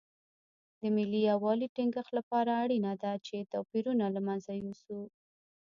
[0.81, 4.99] د ملي یووالي ټینګښت لپاره اړینه ده چې توپیرونه له منځه یوسو.